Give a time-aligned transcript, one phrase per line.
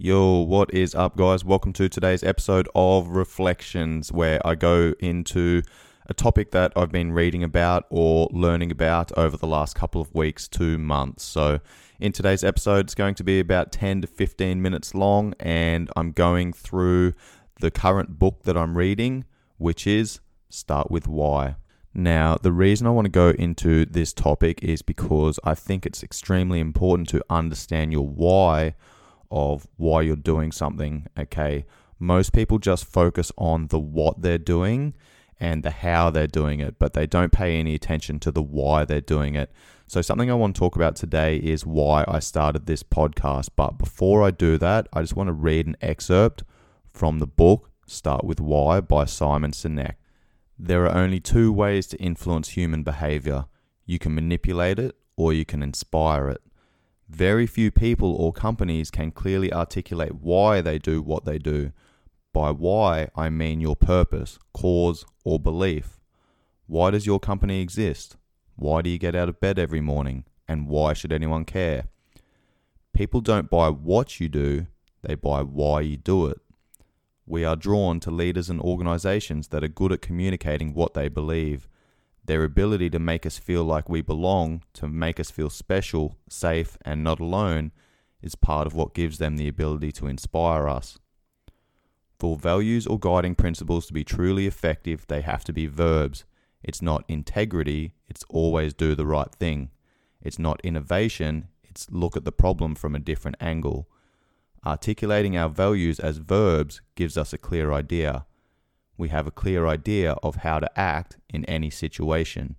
[0.00, 1.44] Yo, what is up, guys?
[1.44, 5.62] Welcome to today's episode of Reflections, where I go into
[6.06, 10.14] a topic that I've been reading about or learning about over the last couple of
[10.14, 11.24] weeks to months.
[11.24, 11.58] So,
[11.98, 16.12] in today's episode, it's going to be about 10 to 15 minutes long, and I'm
[16.12, 17.14] going through
[17.58, 19.24] the current book that I'm reading,
[19.56, 21.56] which is Start with Why.
[21.92, 26.04] Now, the reason I want to go into this topic is because I think it's
[26.04, 28.76] extremely important to understand your why
[29.30, 31.06] of why you're doing something.
[31.18, 31.64] Okay.
[31.98, 34.94] Most people just focus on the what they're doing
[35.40, 38.84] and the how they're doing it, but they don't pay any attention to the why
[38.84, 39.52] they're doing it.
[39.86, 43.50] So, something I want to talk about today is why I started this podcast.
[43.56, 46.44] But before I do that, I just want to read an excerpt
[46.92, 49.94] from the book Start with Why by Simon Sinek.
[50.58, 53.46] There are only two ways to influence human behavior
[53.88, 56.42] you can manipulate it or you can inspire it.
[57.08, 61.72] Very few people or companies can clearly articulate why they do what they do.
[62.34, 65.98] By why, I mean your purpose, cause, or belief.
[66.66, 68.16] Why does your company exist?
[68.56, 70.24] Why do you get out of bed every morning?
[70.46, 71.88] And why should anyone care?
[72.92, 74.66] People don't buy what you do,
[75.02, 76.38] they buy why you do it.
[77.24, 81.68] We are drawn to leaders and organizations that are good at communicating what they believe.
[82.28, 86.76] Their ability to make us feel like we belong, to make us feel special, safe,
[86.82, 87.72] and not alone,
[88.20, 90.98] is part of what gives them the ability to inspire us.
[92.18, 96.26] For values or guiding principles to be truly effective, they have to be verbs.
[96.62, 99.70] It's not integrity, it's always do the right thing.
[100.20, 103.88] It's not innovation, it's look at the problem from a different angle.
[104.66, 108.26] Articulating our values as verbs gives us a clear idea.
[108.98, 112.56] We have a clear idea of how to act in any situation.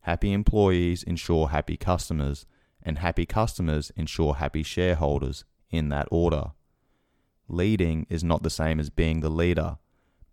[0.00, 2.46] Happy employees ensure happy customers,
[2.82, 6.52] and happy customers ensure happy shareholders, in that order.
[7.48, 9.76] Leading is not the same as being the leader.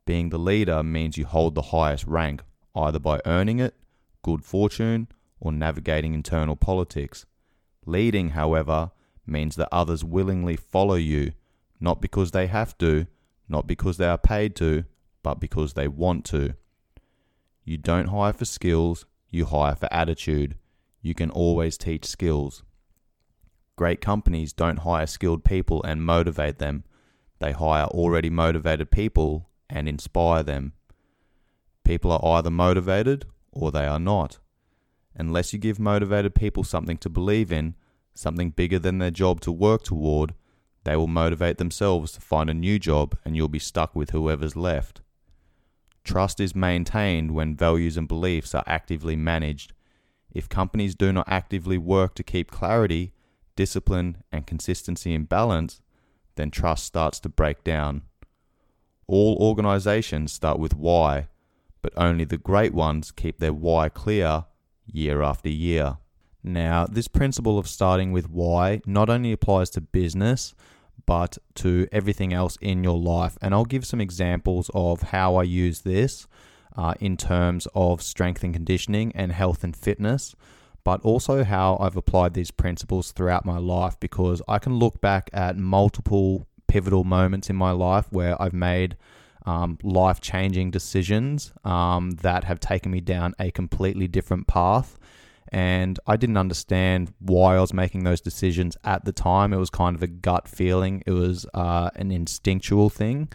[0.05, 2.41] Being the leader means you hold the highest rank,
[2.73, 3.75] either by earning it,
[4.21, 7.25] good fortune, or navigating internal politics.
[7.85, 8.91] Leading, however,
[9.25, 11.33] means that others willingly follow you,
[11.81, 13.07] not because they have to,
[13.49, 14.85] not because they are paid to,
[15.23, 16.53] but because they want to.
[17.63, 20.57] You don't hire for skills, you hire for attitude.
[21.01, 22.63] You can always teach skills.
[23.75, 26.83] Great companies don't hire skilled people and motivate them.
[27.39, 30.73] They hire already motivated people and inspire them.
[31.83, 34.37] People are either motivated or they are not.
[35.15, 37.75] Unless you give motivated people something to believe in,
[38.13, 40.33] something bigger than their job to work toward,
[40.83, 44.55] they will motivate themselves to find a new job and you'll be stuck with whoever's
[44.55, 45.01] left.
[46.03, 49.73] Trust is maintained when values and beliefs are actively managed.
[50.31, 53.13] If companies do not actively work to keep clarity,
[53.55, 55.81] discipline, and consistency in balance,
[56.35, 58.01] then trust starts to break down.
[59.07, 61.27] All organizations start with why,
[61.81, 64.45] but only the great ones keep their why clear
[64.85, 65.97] year after year.
[66.43, 70.53] Now, this principle of starting with why not only applies to business,
[71.05, 73.37] but to everything else in your life.
[73.41, 76.27] And I'll give some examples of how I use this
[76.75, 80.35] uh, in terms of strength and conditioning and health and fitness,
[80.83, 85.29] but also how I've applied these principles throughout my life because I can look back
[85.33, 88.97] at multiple pivotal moments in my life where I've made
[89.45, 94.97] um, life changing decisions um, that have taken me down a completely different path
[95.49, 99.53] and I didn't understand why I was making those decisions at the time.
[99.53, 103.29] It was kind of a gut feeling, it was uh, an instinctual thing.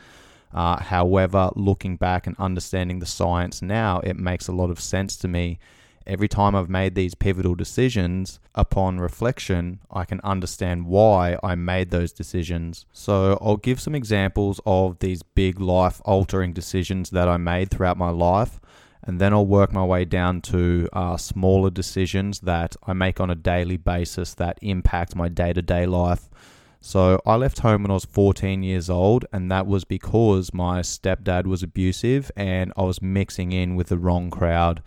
[0.52, 5.16] Uh, however, looking back and understanding the science now, it makes a lot of sense
[5.16, 5.58] to me.
[6.06, 11.90] Every time I've made these pivotal decisions, upon reflection, I can understand why I made
[11.90, 12.86] those decisions.
[12.92, 17.98] So, I'll give some examples of these big life altering decisions that I made throughout
[17.98, 18.58] my life
[19.08, 23.30] and then I'll work my way down to uh, smaller decisions that I make on
[23.30, 26.28] a daily basis that impact my day to day life.
[26.82, 30.80] So I left home when I was 14 years old, and that was because my
[30.80, 34.82] stepdad was abusive and I was mixing in with the wrong crowd.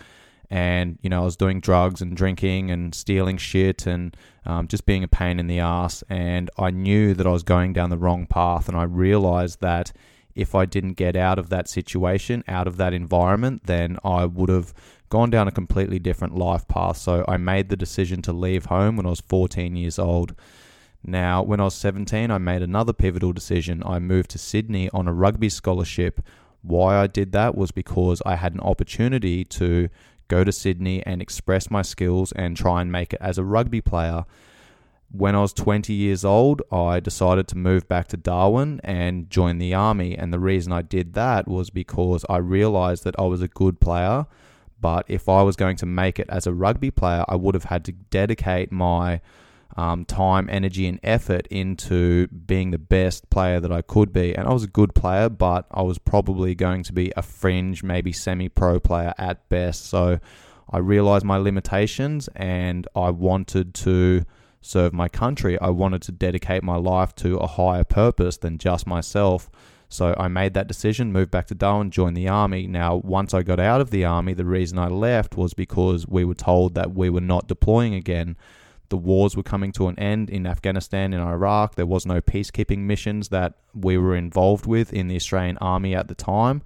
[0.52, 4.16] And, you know, I was doing drugs and drinking and stealing shit and
[4.46, 6.04] um, just being a pain in the ass.
[6.10, 8.68] And I knew that I was going down the wrong path.
[8.68, 9.92] And I realized that
[10.36, 14.50] if I didn't get out of that situation, out of that environment, then I would
[14.50, 14.74] have
[15.10, 16.98] gone down a completely different life path.
[16.98, 20.36] So I made the decision to leave home when I was 14 years old.
[21.04, 23.82] Now, when I was 17, I made another pivotal decision.
[23.86, 26.22] I moved to Sydney on a rugby scholarship.
[26.62, 29.90] Why I did that was because I had an opportunity to
[30.28, 33.82] go to Sydney and express my skills and try and make it as a rugby
[33.82, 34.26] player
[35.12, 39.58] when I was 20 years old, I decided to move back to Darwin and join
[39.58, 40.18] the army.
[40.18, 43.80] And the reason I did that was because I realized that I was a good
[43.82, 44.26] player.
[44.80, 47.66] But if I was going to make it as a rugby player, I would have
[47.66, 49.22] had to dedicate my
[49.78, 54.34] um, time, energy, and effort into being the best player that I could be.
[54.34, 57.84] And I was a good player, but I was probably going to be a fringe,
[57.84, 59.86] maybe semi pro player at best.
[59.86, 60.20] So
[60.70, 64.26] I realized my limitations and I wanted to
[64.62, 65.60] serve my country.
[65.60, 69.50] I wanted to dedicate my life to a higher purpose than just myself.
[69.90, 72.66] So I made that decision, moved back to Darwin, joined the army.
[72.66, 76.24] Now, once I got out of the army, the reason I left was because we
[76.24, 78.38] were told that we were not deploying again.
[78.88, 81.76] The wars were coming to an end in Afghanistan and Iraq.
[81.76, 86.08] There was no peacekeeping missions that we were involved with in the Australian army at
[86.08, 86.62] the time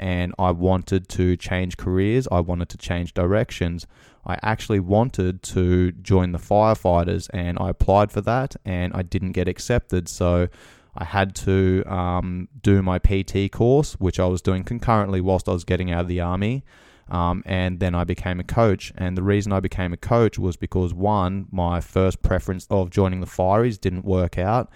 [0.00, 2.26] and I wanted to change careers.
[2.32, 3.86] I wanted to change directions.
[4.26, 9.32] I actually wanted to join the firefighters and I applied for that and I didn't
[9.32, 10.08] get accepted.
[10.08, 10.48] So
[10.94, 15.52] I had to um, do my PT course, which I was doing concurrently whilst I
[15.52, 16.64] was getting out of the army.
[17.08, 18.92] Um, and then I became a coach.
[18.96, 23.20] And the reason I became a coach was because one, my first preference of joining
[23.20, 24.70] the Fireys didn't work out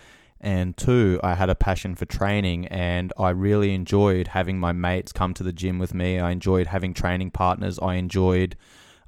[0.45, 5.11] and two, I had a passion for training and I really enjoyed having my mates
[5.11, 6.21] come to the gym with me.
[6.21, 7.79] I enjoyed having training partners.
[7.79, 8.55] I enjoyed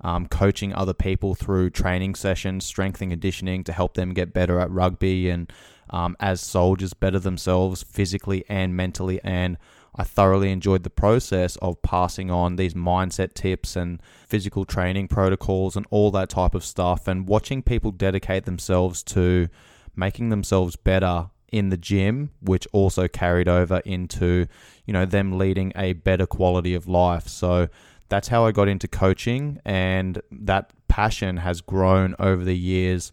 [0.06, 4.60] um, coaching other people through training sessions, strength and conditioning to help them get better
[4.60, 5.52] at rugby and
[5.90, 9.20] um, as soldiers better themselves physically and mentally.
[9.24, 9.58] And
[9.96, 15.74] I thoroughly enjoyed the process of passing on these mindset tips and physical training protocols
[15.74, 19.48] and all that type of stuff and watching people dedicate themselves to
[19.96, 24.46] making themselves better in the gym, which also carried over into,
[24.84, 27.26] you know, them leading a better quality of life.
[27.26, 27.68] So
[28.08, 33.12] that's how I got into coaching, and that passion has grown over the years.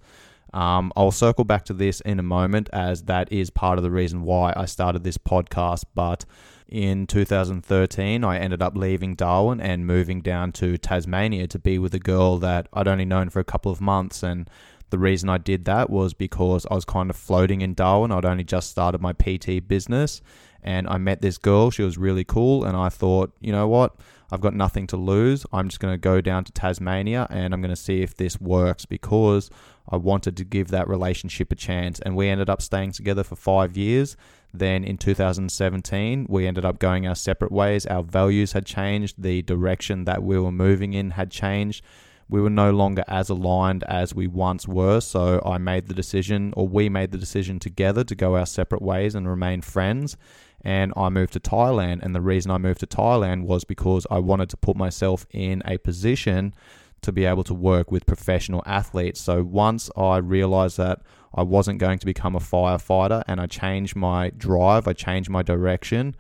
[0.54, 3.92] Um, I'll circle back to this in a moment, as that is part of the
[3.92, 5.86] reason why I started this podcast.
[5.96, 6.26] But
[6.68, 11.94] in 2013, I ended up leaving Darwin and moving down to Tasmania to be with
[11.96, 14.22] a girl that I'd only known for a couple of months.
[14.22, 14.48] And
[14.92, 18.12] the reason I did that was because I was kind of floating in Darwin.
[18.12, 20.22] I'd only just started my PT business
[20.64, 21.72] and I met this girl.
[21.72, 22.64] She was really cool.
[22.64, 23.96] And I thought, you know what?
[24.34, 25.46] I've got nothing to lose.
[25.54, 28.42] I'm just going to go down to Tasmania and I'm going to see if this
[28.42, 29.52] works because
[29.88, 32.00] I wanted to give that relationship a chance.
[32.00, 34.18] And we ended up staying together for five years.
[34.52, 37.86] Then in 2017, we ended up going our separate ways.
[37.86, 41.86] Our values had changed, the direction that we were moving in had changed
[42.34, 45.00] we were no longer as aligned as we once were.
[45.00, 48.82] So I made the decision, or we made the decision together to go our separate
[48.82, 50.18] ways and remain friends.
[50.62, 52.02] And I moved to Thailand.
[52.02, 55.62] And the reason I moved to Thailand was because I wanted to put myself in
[55.66, 56.56] a position
[57.02, 59.22] to be able to work with professional athletes.
[59.22, 61.04] So once I realized that
[61.36, 65.44] I wasn't going to become a firefighter and I changed my drive, I changed my
[65.44, 66.16] direction,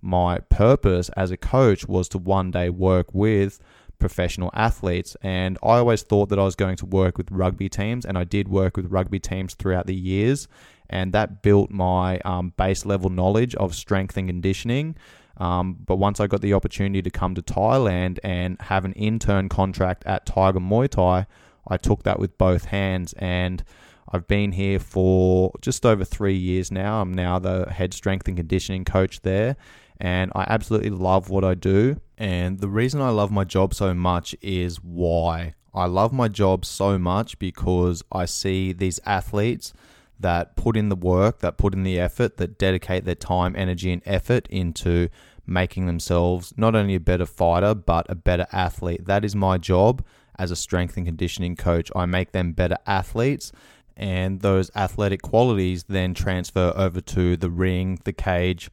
[0.00, 3.60] my purpose as a coach was to one day work with
[4.02, 5.16] professional athletes.
[5.22, 8.24] And I always thought that I was going to work with rugby teams, and I
[8.24, 10.48] did work with rugby teams throughout the years.
[10.90, 14.96] And that built my um, base level knowledge of strength and conditioning.
[15.38, 19.48] Um, but once I got the opportunity to come to Thailand and have an intern
[19.48, 21.26] contract at Tiger Muay Thai,
[21.66, 23.14] I took that with both hands.
[23.14, 23.64] And
[24.12, 27.00] I've been here for just over three years now.
[27.00, 29.56] I'm now the head strength and conditioning coach there
[30.02, 32.00] and I absolutely love what I do.
[32.22, 35.54] And the reason I love my job so much is why.
[35.74, 39.74] I love my job so much because I see these athletes
[40.20, 43.90] that put in the work, that put in the effort, that dedicate their time, energy,
[43.90, 45.08] and effort into
[45.48, 49.06] making themselves not only a better fighter, but a better athlete.
[49.06, 50.04] That is my job
[50.38, 51.90] as a strength and conditioning coach.
[51.96, 53.50] I make them better athletes,
[53.96, 58.70] and those athletic qualities then transfer over to the ring, the cage,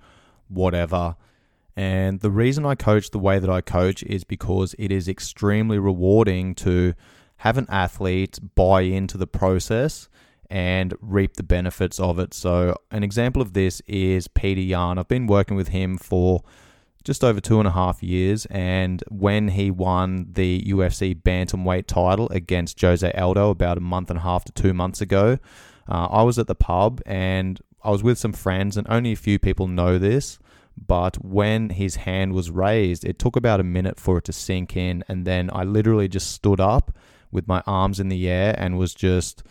[0.50, 1.16] whatever.
[1.76, 5.80] And the reason I coach the way that I coach is because it is extremely
[5.80, 6.94] rewarding to
[7.38, 10.10] have an athlete buy into the process
[10.50, 12.34] and reap the benefits of it.
[12.34, 14.98] So, an example of this is Petr Yan.
[14.98, 16.44] I've been working with him for
[17.04, 22.28] just over two and a half years, and when he won the UFC bantamweight title
[22.30, 25.38] against Jose Aldo about a month and a half to two months ago,
[25.88, 29.16] uh, I was at the pub and I was with some friends, and only a
[29.16, 30.40] few people know this.
[30.88, 34.76] But when his hand was raised, it took about a minute for it to sink
[34.76, 35.04] in.
[35.08, 36.92] And then I literally just stood up
[37.32, 39.44] with my arms in the air and was just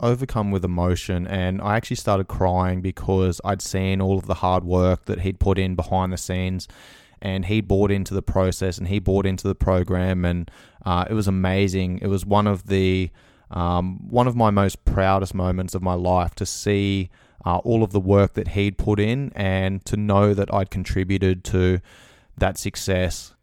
[0.00, 1.26] overcome with emotion.
[1.26, 5.40] And I actually started crying because I'd seen all of the hard work that he'd
[5.40, 6.68] put in behind the scenes.
[7.20, 10.24] And he bought into the process and he bought into the program.
[10.24, 10.50] And
[10.84, 11.98] uh, it was amazing.
[12.00, 13.10] It was one of the
[13.50, 17.08] Um, one of my most proudest moments of my life to see
[17.44, 21.44] uh, all of the work that he'd put in and to know that I'd contributed
[21.44, 21.80] to
[22.36, 23.34] that success.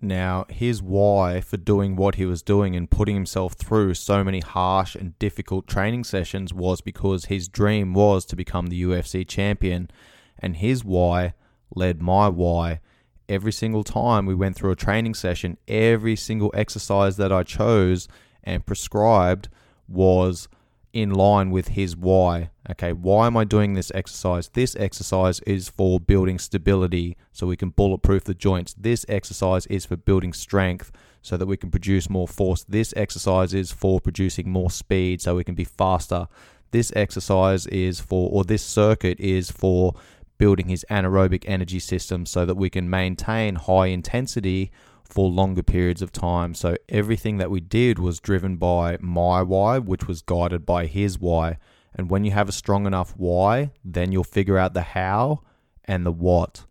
[0.00, 4.40] Now, his why for doing what he was doing and putting himself through so many
[4.40, 9.90] harsh and difficult training sessions was because his dream was to become the UFC champion,
[10.38, 11.32] and his why
[11.74, 12.80] led my why.
[13.28, 18.06] Every single time we went through a training session, every single exercise that I chose
[18.42, 19.48] and prescribed
[19.88, 20.48] was
[20.94, 22.50] in line with his why.
[22.70, 24.48] Okay, why am I doing this exercise?
[24.48, 28.74] This exercise is for building stability so we can bulletproof the joints.
[28.74, 32.64] This exercise is for building strength so that we can produce more force.
[32.64, 36.28] This exercise is for producing more speed so we can be faster.
[36.70, 39.94] This exercise is for, or this circuit is for
[40.38, 44.70] building his anaerobic energy system so that we can maintain high intensity
[45.14, 46.54] for longer periods of time.
[46.54, 51.20] So everything that we did was driven by my why, which was guided by his
[51.20, 51.58] why.
[51.94, 55.42] And when you have a strong enough why, then you'll figure out the how
[55.84, 56.66] and the what.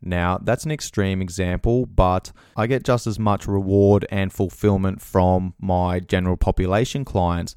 [0.00, 5.54] Now, that's an extreme example, but I get just as much reward and fulfillment from
[5.58, 7.56] my general population clients.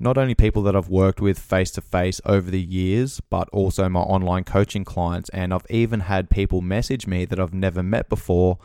[0.00, 3.88] Not only people that I've worked with face to face over the years, but also
[3.88, 5.28] my online coaching clients.
[5.28, 8.58] And I've even had people message me that I've never met before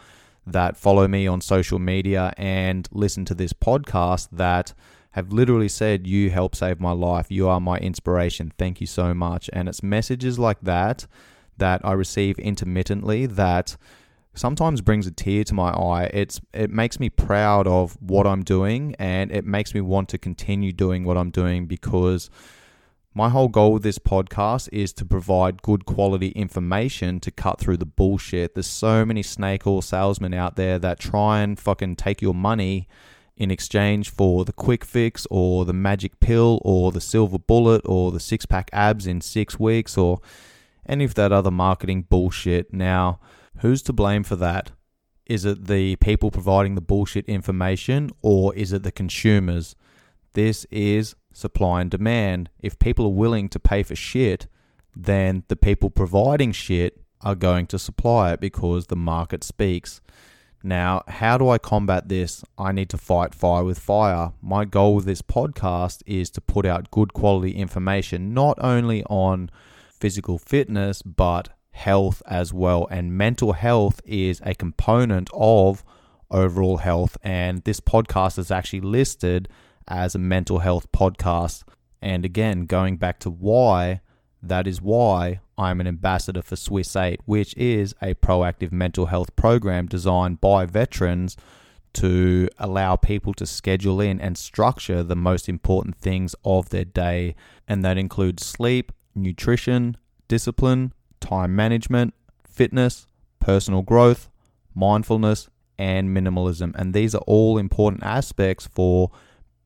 [0.45, 4.73] that follow me on social media and listen to this podcast that
[5.11, 7.29] have literally said, You help save my life.
[7.29, 8.51] You are my inspiration.
[8.57, 9.49] Thank you so much.
[9.53, 11.05] And it's messages like that
[11.57, 13.77] that I receive intermittently that
[14.33, 16.09] sometimes brings a tear to my eye.
[16.13, 20.17] It's it makes me proud of what I'm doing and it makes me want to
[20.17, 22.29] continue doing what I'm doing because
[23.13, 27.77] my whole goal with this podcast is to provide good quality information to cut through
[27.77, 28.55] the bullshit.
[28.55, 32.87] There's so many snake oil salesmen out there that try and fucking take your money
[33.35, 38.11] in exchange for the quick fix or the magic pill or the silver bullet or
[38.11, 40.21] the six pack abs in six weeks or
[40.85, 42.73] any of that other marketing bullshit.
[42.73, 43.19] Now,
[43.57, 44.71] who's to blame for that?
[45.25, 49.75] Is it the people providing the bullshit information or is it the consumers?
[50.33, 52.49] This is supply and demand.
[52.59, 54.47] If people are willing to pay for shit,
[54.95, 60.01] then the people providing shit are going to supply it because the market speaks.
[60.63, 62.43] Now, how do I combat this?
[62.57, 64.33] I need to fight fire with fire.
[64.41, 69.49] My goal with this podcast is to put out good quality information, not only on
[69.91, 72.87] physical fitness, but health as well.
[72.91, 75.83] And mental health is a component of
[76.29, 77.17] overall health.
[77.23, 79.49] And this podcast is actually listed
[79.87, 81.63] as a mental health podcast.
[82.01, 84.01] And again, going back to why,
[84.41, 89.35] that is why I'm an ambassador for Swiss 8, which is a proactive mental health
[89.35, 91.37] program designed by veterans
[91.93, 97.35] to allow people to schedule in and structure the most important things of their day.
[97.67, 99.97] And that includes sleep, nutrition,
[100.27, 102.13] discipline, time management,
[102.47, 103.07] fitness,
[103.39, 104.29] personal growth,
[104.73, 106.73] mindfulness, and minimalism.
[106.75, 109.11] And these are all important aspects for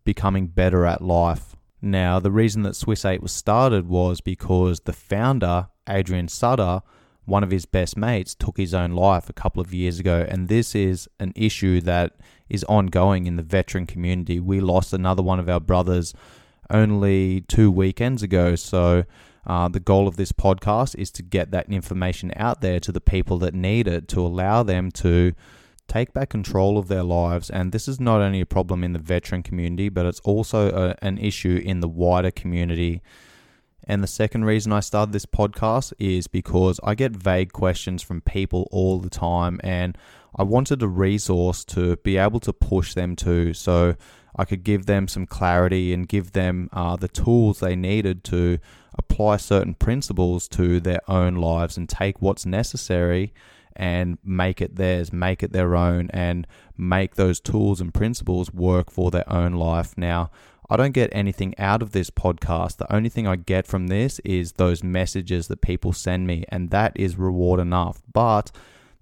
[0.05, 1.55] becoming better at life.
[1.81, 6.81] Now, the reason that Swiss 8 was started was because the founder, Adrian Sutter,
[7.25, 10.25] one of his best mates, took his own life a couple of years ago.
[10.27, 12.15] And this is an issue that
[12.49, 14.39] is ongoing in the veteran community.
[14.39, 16.13] We lost another one of our brothers
[16.69, 18.55] only two weekends ago.
[18.55, 19.03] So,
[19.45, 23.01] uh, the goal of this podcast is to get that information out there to the
[23.01, 25.33] people that need it to allow them to
[25.87, 27.49] take back control of their lives.
[27.49, 30.95] And this is not only a problem in the veteran community, but it's also a,
[31.05, 33.01] an issue in the wider community.
[33.87, 38.21] And the second reason I started this podcast is because I get vague questions from
[38.21, 39.95] people all the time, and
[40.35, 43.95] I wanted a resource to be able to push them to so
[44.35, 48.57] I could give them some clarity and give them uh, the tools they needed to
[48.97, 53.33] apply certain principles to their own lives and take what's necessary
[53.75, 58.91] and make it theirs, make it their own, and make those tools and principles work
[58.91, 59.97] for their own life.
[59.97, 60.31] Now,
[60.69, 62.77] I don't get anything out of this podcast.
[62.77, 66.71] The only thing I get from this is those messages that people send me, and
[66.71, 68.01] that is reward enough.
[68.11, 68.51] But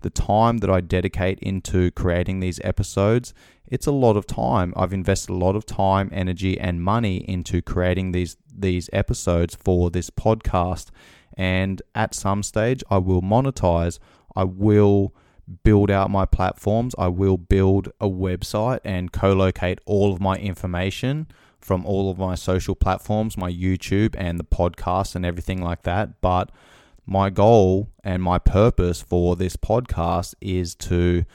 [0.01, 3.33] the time that I dedicate into creating these episodes,
[3.65, 4.73] it's a lot of time.
[4.75, 9.89] I've invested a lot of time, energy, and money into creating these these episodes for
[9.89, 10.87] this podcast.
[11.35, 13.97] And at some stage, I will monetize
[14.35, 15.13] I will
[15.63, 16.95] build out my platforms.
[16.97, 21.27] I will build a website and co locate all of my information
[21.59, 26.21] from all of my social platforms, my YouTube and the podcast and everything like that.
[26.21, 26.51] But
[27.05, 31.25] my goal and my purpose for this podcast is to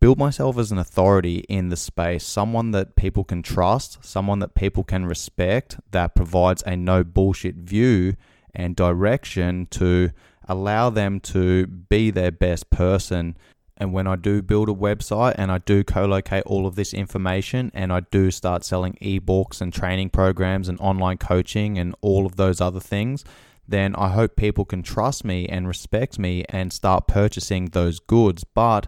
[0.00, 4.54] build myself as an authority in the space, someone that people can trust, someone that
[4.54, 8.14] people can respect, that provides a no bullshit view
[8.54, 10.10] and direction to
[10.48, 13.36] allow them to be their best person.
[13.76, 16.94] And when I do build a website and I do co locate all of this
[16.94, 22.24] information and I do start selling ebooks and training programs and online coaching and all
[22.24, 23.24] of those other things,
[23.68, 28.44] then I hope people can trust me and respect me and start purchasing those goods.
[28.44, 28.86] But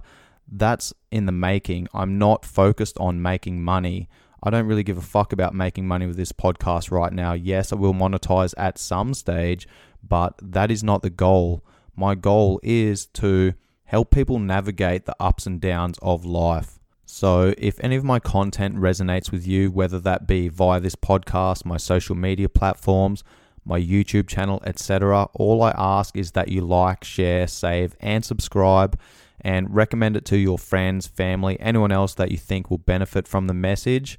[0.50, 1.88] that's in the making.
[1.92, 4.08] I'm not focused on making money.
[4.42, 7.32] I don't really give a fuck about making money with this podcast right now.
[7.32, 9.66] Yes, I will monetize at some stage,
[10.02, 11.64] but that is not the goal.
[11.96, 16.78] My goal is to help people navigate the ups and downs of life.
[17.06, 21.64] So, if any of my content resonates with you, whether that be via this podcast,
[21.64, 23.24] my social media platforms,
[23.64, 28.98] my YouTube channel, etc., all I ask is that you like, share, save, and subscribe
[29.40, 33.46] and recommend it to your friends, family, anyone else that you think will benefit from
[33.46, 34.18] the message.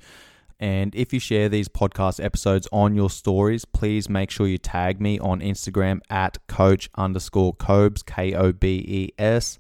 [0.60, 5.00] And if you share these podcast episodes on your stories, please make sure you tag
[5.00, 9.58] me on Instagram at coach underscore Kobes, K O B E S.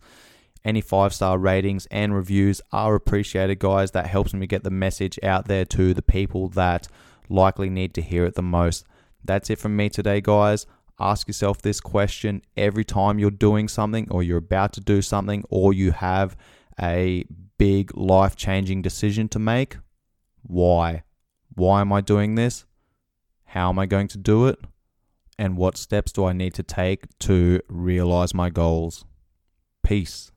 [0.66, 3.92] Any five star ratings and reviews are appreciated, guys.
[3.92, 6.90] That helps me get the message out there to the people that
[7.30, 8.86] likely need to hear it the most.
[9.24, 10.66] That's it from me today, guys.
[11.00, 15.46] Ask yourself this question every time you're doing something or you're about to do something
[15.50, 16.36] or you have
[16.82, 17.24] a
[17.58, 19.78] big life changing decision to make.
[20.50, 21.04] Why?
[21.54, 22.66] Why am I doing this?
[23.46, 24.58] How am I going to do it?
[25.38, 29.06] And what steps do I need to take to realize my goals?
[29.84, 30.32] Peace.